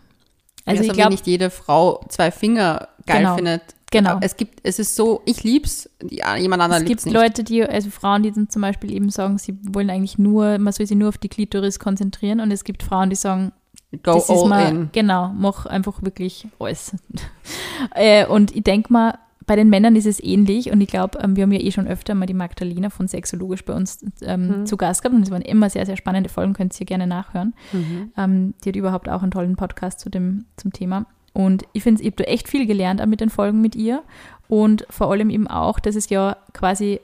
[0.64, 3.34] Also Also ich glaube, nicht jede Frau zwei Finger geil Genau.
[3.36, 3.62] findet.
[3.90, 4.18] Genau.
[4.22, 7.14] Es gibt, es ist so, ich lieb's, die, jemand anderer es liebt's gibt.
[7.14, 10.72] Leute, die, also Frauen, die dann zum Beispiel eben sagen, sie wollen eigentlich nur, man
[10.72, 13.52] soll sich nur auf die Klitoris konzentrieren und es gibt Frauen, die sagen,
[14.02, 14.88] Go das ist all mal, in.
[14.92, 16.96] genau, mach einfach wirklich alles.
[17.94, 21.36] äh, und ich denke mal, bei den Männern ist es ähnlich und ich glaube, ähm,
[21.36, 24.66] wir haben ja eh schon öfter mal die Magdalena von Sexologisch bei uns ähm, Mhm.
[24.66, 27.52] zu Gast gehabt und es waren immer sehr, sehr spannende Folgen, könnt ihr gerne nachhören.
[27.72, 28.12] Mhm.
[28.16, 31.06] Ähm, die hat überhaupt auch einen tollen Podcast zu dem, zum Thema.
[31.34, 34.02] Und ich finde, ich habe da echt viel gelernt auch mit den Folgen mit ihr.
[34.48, 37.00] Und vor allem eben auch, dass es ja quasi,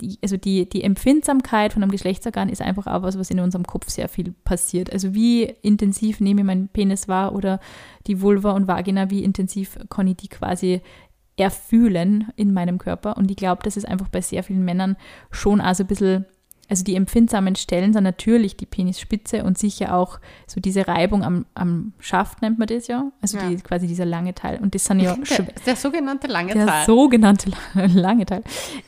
[0.00, 3.64] die, also die, die Empfindsamkeit von einem Geschlechtsorgan ist einfach auch was, was in unserem
[3.64, 4.92] Kopf sehr viel passiert.
[4.92, 7.60] Also wie intensiv nehme ich meinen Penis wahr oder
[8.06, 10.82] die Vulva und Vagina, wie intensiv kann ich die quasi
[11.36, 13.16] erfühlen in meinem Körper.
[13.16, 14.96] Und ich glaube, dass es einfach bei sehr vielen Männern
[15.30, 16.26] schon auch so ein bisschen,
[16.68, 21.46] also die empfindsamen Stellen sind natürlich die Penisspitze und sicher auch so diese Reibung am,
[21.54, 23.10] am Schaft nennt man das ja.
[23.22, 23.48] Also Ja.
[23.48, 24.58] Die, quasi dieser lange Teil.
[24.60, 26.86] Und das sind ja Der, der sogenannte lange der Teil.
[26.86, 28.42] sogenannte lange Teil.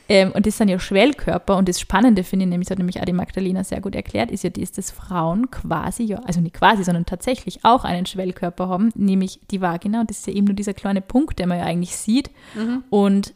[0.07, 1.57] Ähm, und das sind ja Schwellkörper.
[1.57, 4.43] Und das Spannende finde ich, nämlich, das hat nämlich die Magdalena sehr gut erklärt, ist
[4.43, 8.89] ja das, dass Frauen quasi, ja, also nicht quasi, sondern tatsächlich auch einen Schwellkörper haben,
[8.95, 10.01] nämlich die Vagina.
[10.01, 12.29] Und das ist ja eben nur dieser kleine Punkt, den man ja eigentlich sieht.
[12.55, 12.83] Mhm.
[12.89, 13.33] Und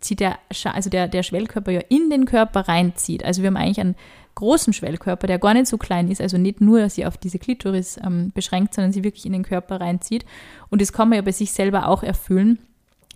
[0.00, 3.24] zieht der, also der, der Schwellkörper ja in den Körper reinzieht.
[3.24, 3.96] Also wir haben eigentlich einen
[4.34, 7.98] großen Schwellkörper, der gar nicht so klein ist, also nicht nur sie auf diese Klitoris
[8.04, 10.24] ähm, beschränkt, sondern sie wirklich in den Körper reinzieht.
[10.70, 12.60] Und das kann man ja bei sich selber auch erfüllen,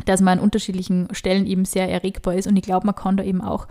[0.05, 2.49] dass man an unterschiedlichen Stellen eben sehr erregbar ist.
[2.49, 3.69] Und ich glaube, man kann da eben auch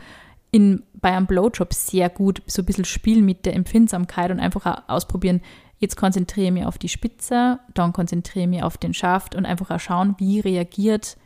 [0.51, 4.83] in, bei einem Blowjob sehr gut so ein bisschen spielen mit der Empfindsamkeit und einfach
[4.87, 5.41] ausprobieren,
[5.79, 9.45] jetzt konzentriere ich mich auf die Spitze, dann konzentriere ich mich auf den Schaft und
[9.45, 11.17] einfach auch schauen, wie reagiert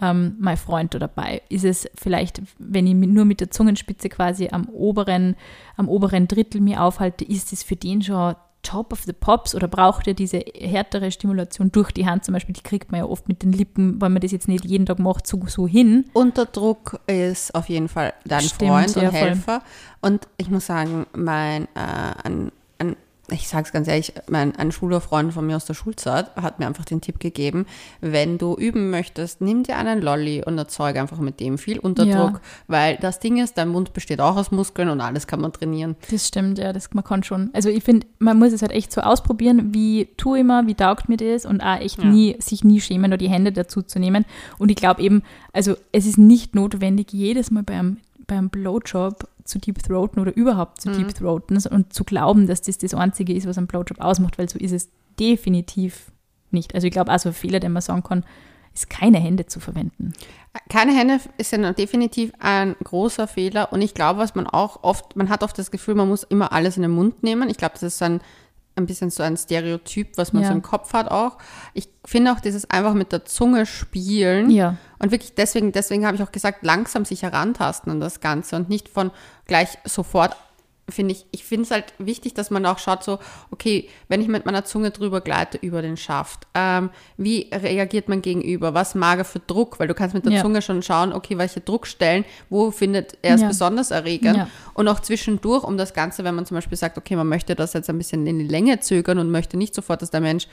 [0.00, 1.42] ähm, mein Freund da dabei?
[1.48, 5.36] Ist es vielleicht, wenn ich nur mit der Zungenspitze quasi am oberen,
[5.76, 9.68] am oberen Drittel mir aufhalte, ist es für den schon top of the pops oder
[9.68, 12.52] braucht er diese härtere Stimulation durch die Hand zum Beispiel?
[12.52, 14.98] Die kriegt man ja oft mit den Lippen, wenn man das jetzt nicht jeden Tag
[14.98, 16.04] macht, so, so hin.
[16.12, 19.20] Unterdruck ist auf jeden Fall dein Stimmt, Freund und ja, voll.
[19.20, 19.62] Helfer.
[20.00, 22.52] Und ich muss sagen, mein, äh, ein,
[23.30, 26.66] ich sage es ganz ehrlich, mein, ein Schulfreund von mir aus der Schulzeit hat mir
[26.66, 27.66] einfach den Tipp gegeben,
[28.00, 32.34] wenn du üben möchtest, nimm dir einen Lolli und erzeuge einfach mit dem viel Unterdruck,
[32.34, 32.40] Ja.
[32.68, 35.96] weil das Ding ist, dein Mund besteht auch aus Muskeln und alles kann man trainieren.
[36.10, 37.50] Das stimmt, ja, das, man kann schon.
[37.52, 40.74] Also ich finde, man muss es halt echt so ausprobieren, wie tue ich mal, wie
[40.74, 42.04] taugt mir das und auch echt Ja.
[42.06, 44.24] nie, sich nie schämen oder die Hände dazu zu nehmen.
[44.58, 49.58] Und ich glaube eben, also es ist nicht notwendig, jedes Mal beim, beim Blowjob zu
[49.58, 53.48] Deep Throaten oder überhaupt zu Deep Throaten und zu glauben, dass das das Einzige ist,
[53.48, 54.88] was ein Blowjob ausmacht, weil so ist es
[55.18, 56.12] definitiv
[56.52, 56.74] nicht.
[56.74, 58.24] Also ich glaube, auch so ein Fehler, den man sagen kann,
[58.74, 60.12] ist keine Hände zu verwenden.
[60.68, 65.16] Keine Hände ist ja definitiv ein großer Fehler und ich glaube, was man auch oft,
[65.16, 67.48] man hat oft das Gefühl, man muss immer alles in den Mund nehmen.
[67.48, 68.20] Ich glaube, das ist ein,
[68.78, 70.48] ein bisschen so ein Stereotyp, was man Ja.
[70.48, 71.36] so im Kopf hat auch.
[71.74, 74.76] Ich finde auch dieses einfach mit der Zunge spielen Ja.
[74.98, 78.68] und wirklich deswegen, deswegen habe ich auch gesagt, langsam sich herantasten an das Ganze und
[78.68, 79.10] nicht von
[79.46, 80.36] gleich sofort
[80.88, 83.18] finde ich, ich finde es halt wichtig, dass man auch schaut, so,
[83.50, 88.22] okay, wenn ich mit meiner Zunge drüber gleite über den Schaft, ähm, wie reagiert man
[88.22, 88.74] gegenüber?
[88.74, 89.78] Was mag er für Druck?
[89.78, 90.42] Weil du kannst mit der Ja.
[90.42, 93.48] Zunge schon schauen, okay, welche Druckstellen, wo findet er es Ja.
[93.48, 94.36] besonders erregend?
[94.36, 94.48] Ja.
[94.74, 97.72] Und auch zwischendurch, um das Ganze, wenn man zum Beispiel sagt, okay, man möchte das
[97.74, 100.46] jetzt ein bisschen in die Länge zögern und möchte nicht sofort, dass der Mensch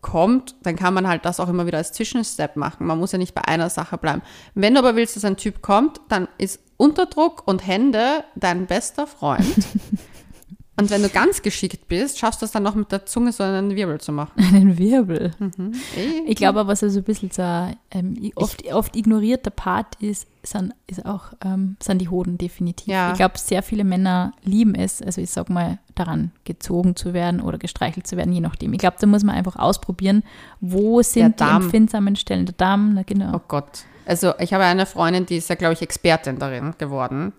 [0.00, 2.86] kommt, dann kann man halt das auch immer wieder als Zwischenstep machen.
[2.86, 4.22] Man muss ja nicht bei einer Sache bleiben.
[4.54, 9.06] Wenn du aber willst, dass ein Typ kommt, dann ist Unterdruck und Hände dein bester
[9.06, 9.44] Freund.
[10.80, 13.42] und wenn du ganz geschickt bist, schaffst du es dann noch mit der Zunge so
[13.44, 14.32] einen Wirbel zu machen.
[14.54, 15.32] Einen Wirbel.
[15.96, 17.42] Eh, Ich glaube aber, was also ein bisschen so
[17.90, 22.88] ähm, oft, oft ignorierter Part ist, sind, ist auch, ähm, sind die Hoden definitiv.
[22.88, 23.10] Ja.
[23.12, 27.40] Ich glaube, sehr viele Männer lieben es, also ich sag mal, daran gezogen zu werden
[27.40, 28.72] oder gestreichelt zu werden, je nachdem.
[28.72, 30.22] Ich glaube, da muss man einfach ausprobieren,
[30.60, 32.46] wo sind die empfindsamen Stellen.
[32.46, 33.34] Der Darm, na genau.
[33.36, 33.84] Oh Gott.
[34.06, 37.32] Also ich habe eine Freundin, die ist ja, glaube ich, Expertin darin geworden.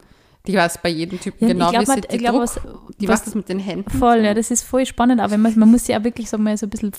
[0.48, 2.60] Die weiß bei jedem Typen Ja, genau, ich glaub, wie man- ich glaub, Druck, was-
[3.00, 3.90] die was- macht das mit den Händen.
[3.92, 6.66] Voll, ja, das ist voll spannend, aber man, man muss ja wirklich so mal so
[6.66, 6.92] ein bisschen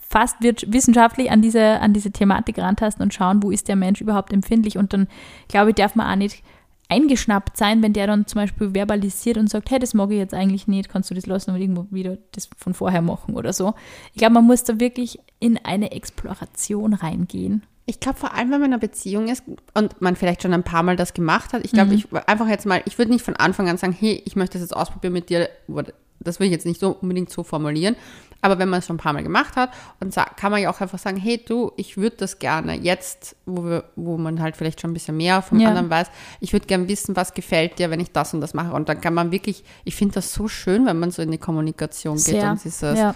[0.00, 4.32] fast wissenschaftlich an diese, an diese Thematik rantasten und schauen, wo ist der Mensch überhaupt
[4.32, 5.08] empfindlich und dann,
[5.48, 6.42] glaube ich, darf man auch nicht
[6.88, 10.34] eingeschnappt sein, wenn der dann zum Beispiel verbalisiert und sagt, hey, das mag ich jetzt
[10.34, 13.74] eigentlich nicht, kannst du das lassen und irgendwo wieder das von vorher machen oder so.
[14.12, 17.62] Ich glaube, man muss da wirklich in eine Exploration reingehen.
[17.90, 19.42] Ich glaube, vor allem, wenn man in einer Beziehung ist
[19.74, 22.64] und man vielleicht schon ein paar Mal das gemacht hat, ich glaube, ich einfach jetzt
[22.64, 25.28] mal, ich würde nicht von Anfang an sagen, hey, ich möchte das jetzt ausprobieren mit
[25.28, 25.48] dir,
[26.20, 27.96] das will ich jetzt nicht so unbedingt so formulieren,
[28.42, 30.70] aber wenn man es schon ein paar Mal gemacht hat, und sa- kann man ja
[30.70, 34.56] auch einfach sagen, hey du, ich würde das gerne jetzt, wo, wir, wo man halt
[34.56, 35.68] vielleicht schon ein bisschen mehr vom Ja.
[35.68, 36.06] anderen weiß,
[36.40, 38.72] ich würde gerne wissen, was gefällt dir, wenn ich das und das mache.
[38.72, 41.38] Und dann kann man wirklich, ich finde das so schön, wenn man so in die
[41.38, 43.14] Kommunikation geht Sehr, und dieses, ja.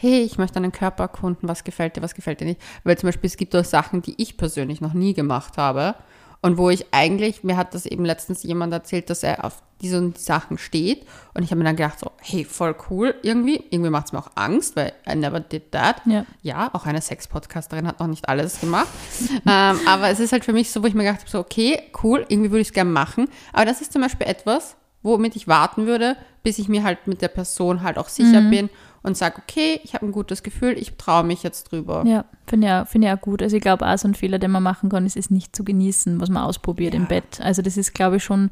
[0.00, 2.60] Hey, ich möchte deinen Körper erkunden, was gefällt dir, was gefällt dir nicht.
[2.84, 5.94] Weil zum Beispiel, es gibt auch Sachen, die ich persönlich noch nie gemacht habe
[6.40, 9.98] und wo ich eigentlich, mir hat das eben letztens jemand erzählt, dass er auf diese
[9.98, 13.62] und die Sachen steht und ich habe mir dann gedacht, so, hey, voll cool irgendwie.
[13.68, 16.00] Irgendwie macht es mir auch Angst, weil I never did that.
[16.06, 16.24] Ja.
[16.40, 18.88] Ja, auch eine Sex-Podcasterin hat noch nicht alles gemacht.
[19.46, 21.78] ähm, aber es ist halt für mich so, wo ich mir gedacht habe, so, okay,
[22.02, 23.28] cool, irgendwie würde ich es gerne machen.
[23.52, 27.20] Aber das ist zum Beispiel etwas, womit ich warten würde, bis ich mir halt mit
[27.20, 28.70] der Person halt auch sicher bin
[29.02, 32.04] und sage, okay, ich habe ein gutes Gefühl, ich traue mich jetzt drüber.
[32.06, 33.42] Ja, finde ich, auch- finde ich auch gut.
[33.42, 35.64] Also ich glaube auch so ein Fehler, den man machen kann, ist es nicht zu
[35.64, 37.08] genießen, was man ausprobiert im Ja.
[37.08, 37.40] Bett.
[37.40, 38.50] Also das ist, glaube ich, schon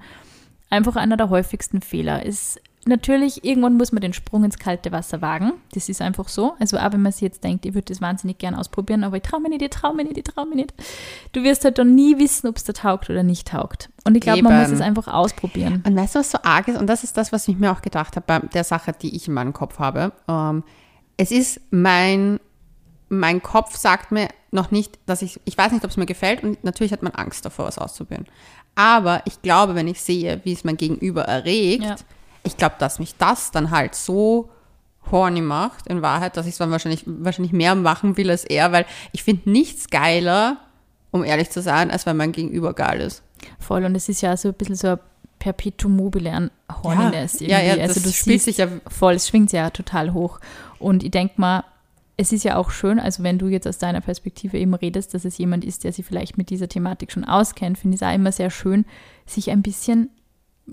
[0.71, 2.25] einfach einer der häufigsten Fehler.
[2.25, 5.53] Ist natürlich, irgendwann muss man den Sprung ins kalte Wasser wagen.
[5.72, 6.55] Das ist einfach so.
[6.59, 9.22] Also auch wenn man sich jetzt denkt, ich würde das wahnsinnig gern ausprobieren, aber ich
[9.22, 10.74] traue mir nicht, ich traue mir nicht, ich traue mir nicht.
[11.33, 13.90] Du wirst halt dann nie wissen, ob es da taugt oder nicht taugt.
[14.05, 15.83] Und ich glaube, man muss es einfach ausprobieren.
[15.87, 16.79] Und weißt du, was so arg ist?
[16.79, 19.29] Und das ist das, was ich mir auch gedacht habe bei der Sache, die ich
[19.29, 20.12] in meinem Kopf habe.
[20.27, 20.64] Ähm,
[21.16, 22.40] es ist mein,
[23.09, 26.42] mein Kopf sagt mir noch nicht, dass ich, ich weiß nicht, ob es mir gefällt
[26.42, 28.27] und natürlich hat man Angst davor, was auszuprobieren.
[28.74, 31.96] Aber ich glaube, wenn ich sehe, wie es mein Gegenüber erregt, Ja.
[32.49, 34.51] Ich glaube, dass mich das dann halt so
[35.11, 38.73] horny macht, in Wahrheit, dass ich es dann wahrscheinlich, wahrscheinlich mehr machen will als er,
[38.73, 40.59] weil ich finde nichts geiler,
[41.11, 43.23] um ehrlich zu sein, als wenn mein Gegenüber geil ist.
[43.59, 43.85] Voll.
[43.85, 44.99] Und es ist ja so ein bisschen so ein
[45.39, 46.51] Perpetuum mobile an
[46.83, 47.41] Horniness.
[47.41, 47.87] ja, ja, irgendwie.
[47.87, 50.41] das also du spielt sich ja voll, es schwingt ja total hoch.
[50.79, 51.65] Und ich denke mal,
[52.17, 55.25] es ist ja auch schön, also wenn du jetzt aus deiner Perspektive eben redest, dass
[55.25, 58.13] es jemand ist, der sich vielleicht mit dieser Thematik schon auskennt, finde ich es auch
[58.13, 58.85] immer sehr schön,
[59.25, 60.11] sich ein bisschen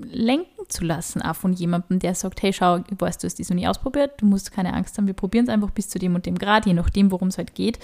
[0.03, 3.49] lenken zu lassen, auch von jemandem, der sagt, hey, schau, ich weiß, du hast das
[3.49, 6.15] noch nie ausprobiert, du musst keine Angst haben, wir probieren es einfach bis zu dem
[6.15, 7.79] und dem Grad, je nachdem, worum es halt geht.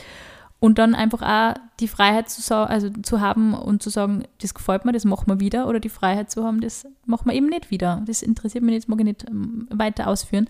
[0.64, 4.86] Und dann einfach auch die Freiheit zu, also zu haben und zu sagen, das gefällt
[4.86, 5.68] mir, das machen wir wieder.
[5.68, 8.04] Oder die Freiheit zu haben, das machen wir eben nicht wieder.
[8.06, 10.48] Das interessiert mich nicht, das mag ich nicht ähm, weiter ausführen.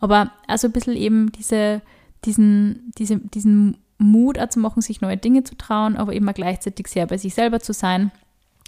[0.00, 1.80] Aber also ein bisschen eben diese,
[2.26, 6.34] diesen, diese, diesen Mut auch zu machen, sich neue Dinge zu trauen, aber eben auch
[6.34, 8.12] gleichzeitig sehr bei sich selber zu sein.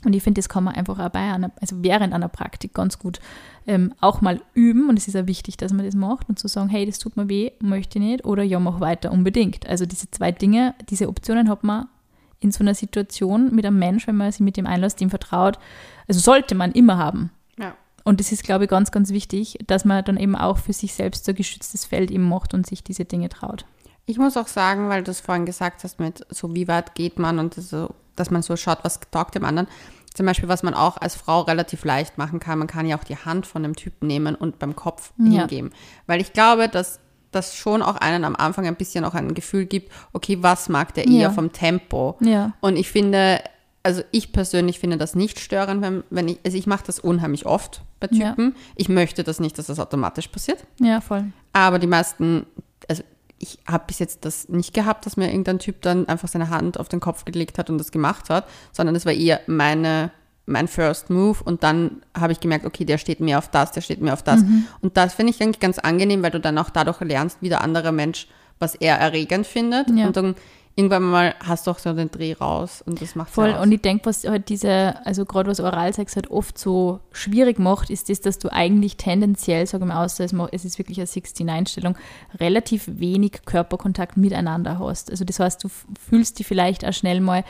[0.07, 3.01] Und ich finde, das kann man einfach auch bei einer, also während einer Praktik ganz
[3.01, 3.19] gut
[3.66, 4.88] ähm, auch mal üben.
[4.88, 7.16] Und es ist ja wichtig, dass man das macht und zu sagen, hey, das tut
[7.16, 8.25] mir weh, möchte ich nicht.
[8.25, 9.66] Oder ja, mach weiter, unbedingt.
[9.66, 11.88] Also diese zwei Dinge, diese Optionen hat man
[12.38, 15.59] in so einer Situation mit einem Mensch, wenn man sich mit dem einlässt, dem vertraut,
[16.07, 17.31] also sollte man immer haben.
[17.59, 17.75] Ja.
[18.05, 20.95] Und das ist, glaube ich, ganz, ganz wichtig, dass man dann eben auch für sich
[20.95, 23.64] selbst so ein geschütztes Feld eben macht und sich diese Dinge traut.
[24.05, 27.19] Ich muss auch sagen, weil du es vorhin gesagt hast, mit so wie weit geht
[27.19, 29.66] man und so, dass man so schaut, was taugt dem anderen.
[30.16, 33.05] Zum Beispiel, was man auch als Frau relativ leicht machen kann, man kann ja auch
[33.05, 35.40] die Hand von dem Typen nehmen und beim Kopf Ja.
[35.40, 35.70] hingeben.
[36.07, 37.00] Weil ich glaube, dass
[37.33, 40.94] das schon auch einen am Anfang ein bisschen auch ein Gefühl gibt, okay, was mag
[40.94, 41.31] der eher Ja.
[41.31, 42.16] vom Tempo?
[42.20, 42.52] Ja.
[42.61, 43.40] Und ich finde,
[43.83, 47.44] also ich persönlich finde das nicht störend, wenn, wenn ich, also ich mache das unheimlich
[47.44, 48.31] oft bei Ja.
[48.31, 48.57] Typen.
[48.74, 50.64] Ich möchte das nicht, dass das automatisch passiert.
[50.81, 51.24] Ja, voll.
[51.52, 52.46] Aber die meisten,
[52.88, 53.02] also
[53.38, 56.81] ich habe bis jetzt das nicht gehabt, dass mir irgendein Typ dann einfach seine Hand
[56.81, 60.11] auf den Kopf gelegt hat und das gemacht hat, sondern es war eher meine,
[60.46, 63.83] mein First Move und dann habe ich gemerkt, okay, der steht mehr auf das, der
[63.83, 64.42] steht mehr auf das.
[64.42, 64.66] Mhm.
[64.81, 67.61] Und das finde ich eigentlich ganz angenehm, weil du dann auch dadurch lernst, wie der
[67.61, 68.27] andere Mensch,
[68.59, 69.90] was er erregend findet.
[69.90, 70.07] Ja.
[70.07, 70.35] Und dann
[70.77, 73.53] irgendwann mal hast du auch so den Dreh raus und das macht Voll.
[73.53, 73.62] aus.
[73.62, 77.89] Und ich denke, was halt diese, also gerade was Oralsex halt oft so schwierig macht,
[77.89, 81.97] ist das, dass du eigentlich tendenziell, sage ich mal, außer es ist wirklich eine 16-Einstellung,
[82.39, 85.11] relativ wenig Körperkontakt miteinander hast.
[85.11, 87.43] Also das heißt, du fühlst dich vielleicht auch schnell mal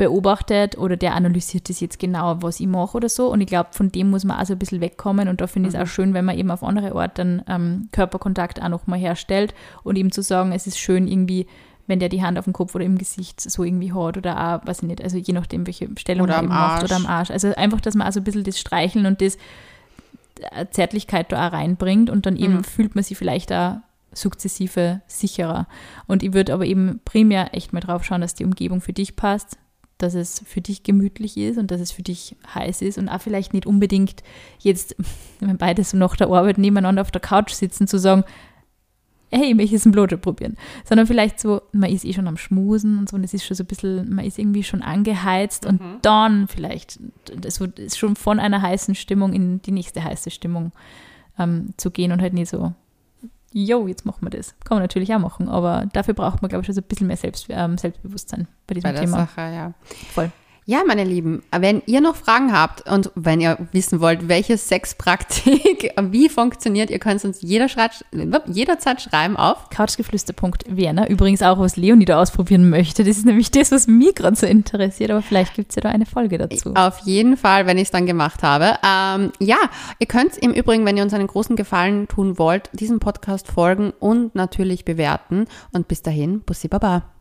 [0.00, 3.30] beobachtet oder der analysiert das jetzt genau, was ich mache oder so.
[3.30, 5.28] Und ich glaube, von dem muss man auch so ein bisschen wegkommen.
[5.28, 8.62] Und da finde ich es auch schön, wenn man eben auf andere dann ähm, Körperkontakt
[8.62, 11.46] auch nochmal herstellt und eben zu sagen, es ist schön irgendwie,
[11.90, 14.66] wenn der die Hand auf dem Kopf oder im Gesicht so irgendwie hat oder auch,
[14.66, 17.30] weiß ich nicht, also je nachdem, welche Stellung Oder am eben macht oder am Arsch.
[17.30, 19.36] Also einfach, dass man also ein bisschen das Streicheln und das
[20.52, 22.64] äh, Zärtlichkeit da auch reinbringt und dann eben Mhm.
[22.64, 23.78] fühlt man sich vielleicht auch
[24.12, 25.66] sukzessive sicherer.
[26.06, 29.16] Und ich würde aber eben primär echt mal drauf schauen, dass die Umgebung für dich
[29.16, 29.58] passt,
[29.98, 33.20] dass es für dich gemütlich ist und dass es für dich heiß ist und auch
[33.20, 34.22] vielleicht nicht unbedingt
[34.60, 34.96] jetzt,
[35.40, 38.24] wenn beide so nach der Arbeit nebeneinander auf der Couch sitzen, zu sagen,
[39.30, 40.56] hey, ich jetzt einen Blowjob probieren.
[40.84, 43.56] Sondern vielleicht so, man ist eh schon am Schmusen und so und es ist schon
[43.56, 45.70] so ein bisschen, man ist irgendwie schon angeheizt mhm.
[45.70, 46.98] und dann vielleicht,
[47.36, 50.72] das ist schon von einer heißen Stimmung in die nächste heiße Stimmung
[51.38, 52.72] ähm, zu gehen und halt nicht so,
[53.52, 54.54] yo, jetzt machen wir das.
[54.64, 57.06] Kann man natürlich auch machen, aber dafür braucht man, glaube ich, schon so ein bisschen
[57.06, 59.18] mehr Selbst, ähm, Selbstbewusstsein bei diesem bei Thema.
[59.18, 59.74] Sache, ja.
[60.12, 60.30] Voll.
[60.66, 65.92] Ja, meine Lieben, wenn ihr noch Fragen habt und wenn ihr wissen wollt, welche Sexpraktik
[66.00, 67.66] wie funktioniert, ihr könnt uns jeder
[68.46, 71.08] jederzeit schreiben auf couchgeflüster.werner.
[71.08, 73.04] Übrigens auch, was Leonie da ausprobieren möchte.
[73.04, 75.88] Das ist nämlich das, was mich gerade so interessiert, aber vielleicht gibt es ja da
[75.88, 76.74] eine Folge dazu.
[76.74, 78.74] Auf jeden Fall, wenn ich es dann gemacht habe.
[78.86, 79.58] Ähm, ja,
[79.98, 83.92] ihr könnt im Übrigen, wenn ihr uns einen großen Gefallen tun wollt, diesem Podcast folgen
[83.98, 85.46] und natürlich bewerten.
[85.72, 87.19] Und bis dahin, Bussi Baba.